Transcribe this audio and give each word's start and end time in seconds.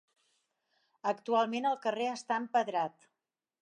Actualment 1.13 1.69
el 1.73 1.79
carrer 1.87 2.11
està 2.17 2.43
empedrat. 2.47 3.11